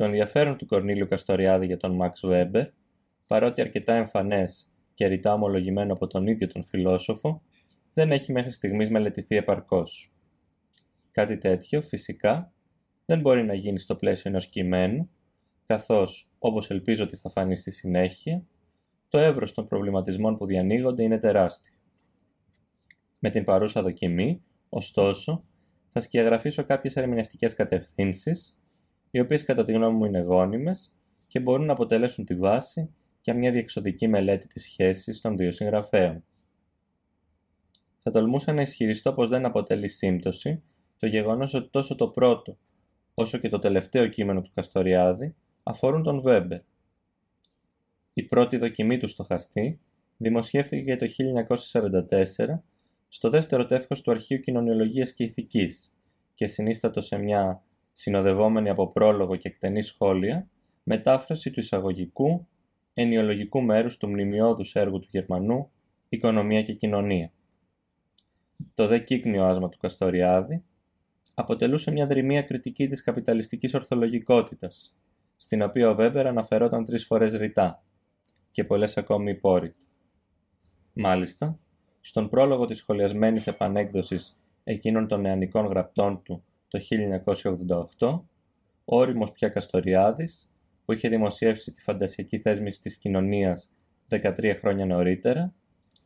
Το 0.00 0.06
ενδιαφέρον 0.06 0.56
του 0.56 0.66
Κορνίλιου 0.66 1.06
Καστοριάδη 1.06 1.66
για 1.66 1.76
τον 1.76 1.94
Μαξ 1.94 2.20
Βέμπερ, 2.26 2.66
παρότι 3.26 3.60
αρκετά 3.60 3.94
εμφανές 3.94 4.72
και 4.94 5.06
ρητά 5.06 5.32
ομολογημένο 5.32 5.92
από 5.92 6.06
τον 6.06 6.26
ίδιο 6.26 6.46
τον 6.46 6.64
φιλόσοφο, 6.64 7.42
δεν 7.92 8.12
έχει 8.12 8.32
μέχρι 8.32 8.52
στιγμής 8.52 8.90
μελετηθεί 8.90 9.36
επαρκώς. 9.36 10.12
Κάτι 11.10 11.38
τέτοιο, 11.38 11.82
φυσικά, 11.82 12.52
δεν 13.06 13.20
μπορεί 13.20 13.44
να 13.44 13.54
γίνει 13.54 13.78
στο 13.78 13.96
πλαίσιο 13.96 14.30
ενός 14.30 14.46
κειμένου, 14.46 15.10
καθώς, 15.66 16.32
όπως 16.38 16.70
ελπίζω 16.70 17.04
ότι 17.04 17.16
θα 17.16 17.30
φανεί 17.30 17.56
στη 17.56 17.70
συνέχεια, 17.70 18.44
το 19.08 19.18
εύρος 19.18 19.52
των 19.52 19.66
προβληματισμών 19.66 20.36
που 20.36 20.46
διανοίγονται 20.46 21.02
είναι 21.02 21.18
τεράστιο. 21.18 21.74
Με 23.18 23.30
την 23.30 23.44
παρούσα 23.44 23.82
δοκιμή, 23.82 24.42
ωστόσο, 24.68 25.44
θα 25.88 26.00
σκιαγραφίσω 26.00 26.64
κάποιες 26.64 26.96
ερμηνευτικές 26.96 27.54
κατευθύνσεις, 27.54 28.59
οι 29.10 29.20
οποίες 29.20 29.44
κατά 29.44 29.64
τη 29.64 29.72
γνώμη 29.72 29.96
μου 29.96 30.04
είναι 30.04 30.20
γόνιμες 30.20 30.92
και 31.26 31.40
μπορούν 31.40 31.66
να 31.66 31.72
αποτελέσουν 31.72 32.24
τη 32.24 32.34
βάση 32.34 32.94
για 33.20 33.34
μια 33.34 33.50
διεξοδική 33.50 34.08
μελέτη 34.08 34.46
της 34.46 34.62
σχέσης 34.62 35.20
των 35.20 35.36
δύο 35.36 35.52
συγγραφέων. 35.52 36.24
Θα 38.02 38.10
τολμούσα 38.10 38.52
να 38.52 38.62
ισχυριστώ 38.62 39.12
πως 39.12 39.28
δεν 39.28 39.44
αποτελεί 39.44 39.88
σύμπτωση 39.88 40.62
το 40.98 41.06
γεγονός 41.06 41.54
ότι 41.54 41.68
τόσο 41.70 41.94
το 41.94 42.08
πρώτο 42.08 42.58
όσο 43.14 43.38
και 43.38 43.48
το 43.48 43.58
τελευταίο 43.58 44.06
κείμενο 44.06 44.42
του 44.42 44.50
Καστοριάδη 44.54 45.34
αφορούν 45.62 46.02
τον 46.02 46.20
Βέμπερ. 46.20 46.60
Η 48.14 48.22
πρώτη 48.22 48.56
δοκιμή 48.56 48.98
του 48.98 49.08
στοχαστή 49.08 49.80
δημοσιεύτηκε 50.16 50.96
το 50.96 51.06
1944 52.08 52.60
στο 53.08 53.30
δεύτερο 53.30 53.66
τεύχος 53.66 54.00
του 54.00 54.10
Αρχείου 54.10 54.40
Κοινωνιολογίας 54.40 55.12
και 55.12 55.24
Ηθικής 55.24 55.94
και 56.34 56.46
συνίστατο 56.46 57.00
σε 57.00 57.16
μια 57.18 57.62
συνοδευόμενη 57.92 58.68
από 58.68 58.92
πρόλογο 58.92 59.36
και 59.36 59.48
εκτενή 59.48 59.82
σχόλια 59.82 60.48
μετάφραση 60.82 61.50
του 61.50 61.60
εισαγωγικού 61.60 62.46
ενιολογικού 62.94 63.60
μέρους 63.60 63.96
του 63.96 64.08
μνημειώδους 64.08 64.74
έργου 64.74 64.98
του 64.98 65.08
Γερμανού 65.10 65.70
«Οικονομία 66.08 66.62
και 66.62 66.72
Κοινωνία». 66.72 67.32
Το 68.74 68.86
δε 68.86 68.98
κύκνιο 68.98 69.44
άσμα 69.44 69.68
του 69.68 69.78
Καστοριάδη 69.78 70.64
αποτελούσε 71.34 71.90
μια 71.90 72.06
δρυμία 72.06 72.42
κριτική 72.42 72.88
της 72.88 73.02
καπιταλιστικής 73.02 73.74
ορθολογικότητας, 73.74 74.96
στην 75.36 75.62
οποία 75.62 75.90
ο 75.90 75.94
Βέμπερ 75.94 76.26
αναφερόταν 76.26 76.84
τρεις 76.84 77.04
φορές 77.04 77.34
ρητά 77.34 77.82
και 78.50 78.64
πολλές 78.64 78.96
ακόμη 78.96 79.30
υπόρρητα. 79.30 79.78
Μάλιστα, 80.92 81.58
στον 82.00 82.28
πρόλογο 82.28 82.66
της 82.66 82.78
σχολιασμένης 82.78 83.46
επανέκδοσης 83.46 84.40
εκείνων 84.64 85.08
των 85.08 85.20
νεανικών 85.20 85.66
γραπτών 85.66 86.22
του 86.22 86.44
το 86.70 86.78
1988, 87.98 88.20
ο 88.84 88.96
όριμος 88.96 89.32
πια 89.32 89.48
Καστοριάδης, 89.48 90.50
που 90.84 90.92
είχε 90.92 91.08
δημοσιεύσει 91.08 91.72
τη 91.72 91.82
φαντασιακή 91.82 92.38
θέσμηση 92.38 92.80
της 92.80 92.96
κοινωνίας 92.96 93.70
13 94.08 94.54
χρόνια 94.58 94.86
νωρίτερα, 94.86 95.54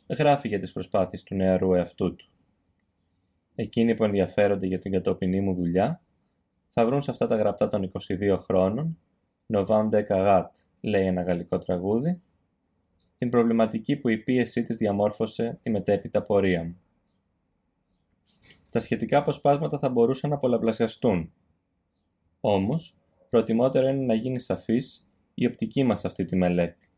γράφει 0.09 0.48
για 0.48 0.59
τις 0.59 0.73
προσπάθειες 0.73 1.23
του 1.23 1.34
νεαρού 1.34 1.75
εαυτού 1.75 2.15
του. 2.15 2.29
Εκείνοι 3.55 3.95
που 3.95 4.05
ενδιαφέρονται 4.05 4.67
για 4.67 4.79
την 4.79 4.93
κατοπινή 4.93 5.41
μου 5.41 5.55
δουλειά, 5.55 6.03
θα 6.69 6.87
βρουν 6.87 7.01
σε 7.03 7.11
αυτά 7.11 7.27
τα 7.27 7.37
γραπτά 7.37 7.69
των 7.69 7.91
22 8.09 8.37
χρόνων, 8.39 8.99
Novande 9.55 10.06
Kagat, 10.09 10.51
λέει 10.81 11.06
ένα 11.06 11.23
γαλλικό 11.23 11.59
τραγούδι, 11.59 12.23
την 13.17 13.31
προβληματική 13.31 13.97
που 13.97 14.09
η 14.09 14.19
πίεσή 14.19 14.62
της 14.62 14.77
διαμόρφωσε 14.77 15.59
τη 15.62 15.71
μετέπειτα 15.71 16.23
πορεία 16.23 16.65
μου. 16.65 16.81
Τα 18.75 18.80
σχετικά 18.80 19.19
αποσπάσματα 19.19 19.78
θα 19.78 19.89
μπορούσαν 19.89 20.30
να 20.30 20.39
πολλαπλασιαστούν. 20.39 21.33
Όμως, 22.41 22.97
προτιμότερο 23.31 23.86
είναι 23.86 24.05
να 24.05 24.14
γίνει 24.14 24.39
σαφής 24.39 25.08
η 25.34 25.47
οπτική 25.47 25.84
μας 25.84 26.05
αυτή 26.05 26.25
τη 26.25 26.36
μελέτη. 26.36 26.89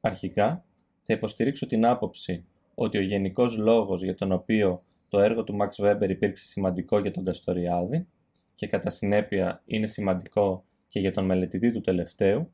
Αρχικά, 0.00 0.64
θα 1.02 1.14
υποστηρίξω 1.14 1.66
την 1.66 1.86
άποψη 1.86 2.44
ότι 2.74 2.98
ο 2.98 3.00
γενικός 3.00 3.56
λόγος 3.56 4.02
για 4.02 4.14
τον 4.14 4.32
οποίο 4.32 4.82
το 5.08 5.18
έργο 5.20 5.44
του 5.44 5.56
Max 5.60 5.84
Weber 5.84 6.08
υπήρξε 6.08 6.46
σημαντικό 6.46 6.98
για 6.98 7.10
τον 7.10 7.24
Καστοριάδη 7.24 8.06
και 8.54 8.66
κατά 8.66 8.90
συνέπεια 8.90 9.62
είναι 9.66 9.86
σημαντικό 9.86 10.64
και 10.88 11.00
για 11.00 11.12
τον 11.12 11.24
μελετητή 11.24 11.72
του 11.72 11.80
τελευταίου, 11.80 12.52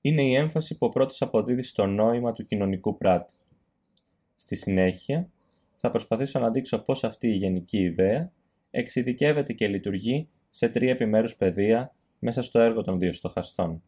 είναι 0.00 0.22
η 0.22 0.34
έμφαση 0.34 0.78
που 0.78 0.86
ο 0.86 0.88
πρώτος 0.88 1.22
αποδίδει 1.22 1.62
στο 1.62 1.86
νόημα 1.86 2.32
του 2.32 2.44
κοινωνικού 2.44 2.96
πράτη. 2.96 3.34
Στη 4.36 4.56
συνέχεια, 4.56 5.30
θα 5.82 5.90
προσπαθήσω 5.90 6.38
να 6.38 6.50
δείξω 6.50 6.78
πώς 6.78 7.04
αυτή 7.04 7.28
η 7.28 7.34
γενική 7.34 7.78
ιδέα 7.78 8.32
εξειδικεύεται 8.70 9.52
και 9.52 9.68
λειτουργεί 9.68 10.28
σε 10.50 10.68
τρία 10.68 10.90
επιμέρους 10.90 11.36
πεδία 11.36 11.92
μέσα 12.18 12.42
στο 12.42 12.58
έργο 12.58 12.82
των 12.82 12.98
δύο 12.98 13.12
στοχαστών. 13.12 13.82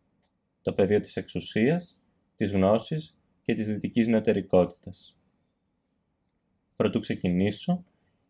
Το 0.62 0.72
πεδίο 0.72 1.00
της 1.00 1.16
εξουσίας, 1.16 2.02
της 2.36 2.52
γνώσης 2.52 3.16
και 3.42 3.54
της 3.54 3.66
δυτικής 3.66 4.06
νεωτερικότητας. 4.06 5.18
Πρωτού 6.76 7.00
ξεκινήσω, 7.00 7.84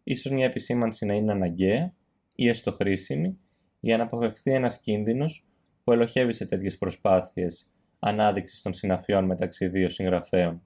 ίσως 0.04 0.32
μια 0.32 0.44
επισήμανση 0.44 1.06
να 1.06 1.14
είναι 1.14 1.32
αναγκαία 1.32 1.94
ή 2.34 2.48
έστω 2.48 2.72
χρήσιμη 2.72 3.38
για 3.80 3.96
να 3.96 4.02
αποφευθεί 4.02 4.52
ένας 4.52 4.80
κίνδυνος 4.80 5.44
που 5.84 5.92
ελοχεύει 5.92 6.32
σε 6.32 6.46
τέτοιες 6.46 6.78
προσπάθειες 6.78 7.70
ανάδειξης 7.98 8.62
των 8.62 8.72
συναφιών 8.72 9.24
μεταξύ 9.24 9.68
δύο 9.68 9.88
συγγραφέων. 9.88 10.62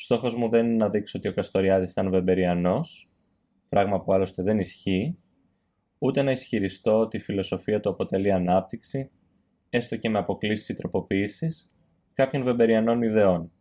Στόχος 0.00 0.34
μου 0.34 0.48
δεν 0.48 0.66
είναι 0.66 0.76
να 0.76 0.88
δείξω 0.90 1.18
ότι 1.18 1.28
ο 1.28 1.32
Καστοριάδης 1.32 1.90
ήταν 1.90 2.10
βεμπεριανός, 2.10 3.10
πράγμα 3.68 4.00
που 4.00 4.12
άλλωστε 4.12 4.42
δεν 4.42 4.58
ισχύει, 4.58 5.18
ούτε 5.98 6.22
να 6.22 6.30
ισχυριστώ 6.30 6.98
ότι 6.98 7.16
η 7.16 7.20
φιλοσοφία 7.20 7.80
του 7.80 7.88
αποτελεί 7.88 8.32
ανάπτυξη, 8.32 9.10
έστω 9.70 9.96
και 9.96 10.08
με 10.08 10.18
αποκλήσεις 10.18 10.68
ή 10.68 10.74
τροποποιήσεις, 10.74 11.70
κάποιων 12.12 12.42
βεμπεριανών 12.42 13.02
ιδεών. 13.02 13.52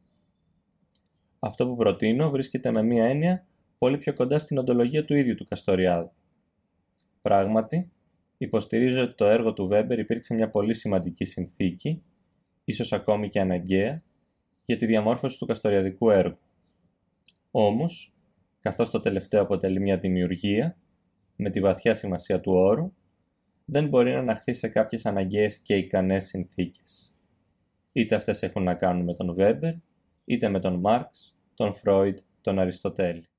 Αυτό 1.39 1.67
που 1.67 1.75
προτείνω 1.75 2.29
βρίσκεται 2.29 2.71
με 2.71 2.83
μία 2.83 3.05
έννοια 3.05 3.45
πολύ 3.77 3.97
πιο 3.97 4.13
κοντά 4.13 4.39
στην 4.39 4.57
οντολογία 4.57 5.05
του 5.05 5.15
ίδιου 5.15 5.35
του 5.35 5.45
Καστοριάδη. 5.45 6.11
Πράγματι, 7.21 7.91
υποστηρίζω 8.37 9.01
ότι 9.01 9.15
το 9.15 9.25
έργο 9.25 9.53
του 9.53 9.67
Βέμπερ 9.67 9.99
υπήρξε 9.99 10.33
μια 10.33 10.49
πολύ 10.49 10.73
σημαντική 10.73 11.25
συνθήκη, 11.25 12.03
ίσως 12.63 12.93
ακόμη 12.93 13.29
και 13.29 13.39
αναγκαία, 13.39 14.03
για 14.67 14.77
τη 14.77 14.85
διαμόρφωση 14.85 15.37
του 15.37 15.45
καστοριαδικού 15.45 16.09
έργου. 16.09 16.37
Όμως, 17.51 18.13
καθώς 18.59 18.89
το 18.89 18.99
τελευταίο 18.99 19.41
αποτελεί 19.41 19.79
μια 19.79 19.97
δημιουργία, 19.97 20.77
με 21.35 21.49
τη 21.49 21.59
βαθιά 21.59 21.95
σημασία 21.95 22.39
του 22.39 22.53
όρου, 22.53 22.93
δεν 23.65 23.87
μπορεί 23.87 24.11
να 24.11 24.19
αναχθεί 24.19 24.53
σε 24.53 24.67
κάποιες 24.67 25.05
αναγκαίες 25.05 25.57
και 25.57 25.75
ικανές 25.75 26.25
συνθήκες. 26.25 27.15
Είτε 27.91 28.15
αυτές 28.15 28.43
έχουν 28.43 28.63
να 28.63 28.73
κάνουν 28.73 29.03
με 29.03 29.13
τον 29.13 29.33
Βέμπερ, 29.33 29.73
είτε 30.25 30.49
με 30.49 30.59
τον 30.59 30.79
Μάρξ, 30.79 31.35
τον 31.53 31.75
Φρόιντ, 31.75 32.17
τον 32.41 32.59
Αριστοτέλη. 32.59 33.29